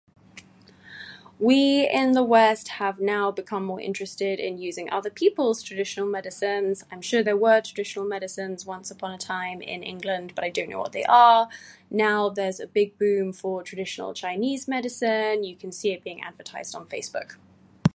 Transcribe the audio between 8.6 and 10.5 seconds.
once upon a time in England but I